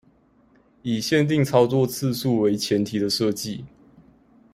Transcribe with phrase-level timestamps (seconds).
[0.81, 3.63] 以限定操作次數為前提的設計